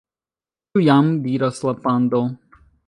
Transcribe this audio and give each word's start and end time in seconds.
"Ĉu 0.71 0.83
jam?" 0.87 1.13
diras 1.29 1.63
la 1.69 1.79
pando. 1.87 2.27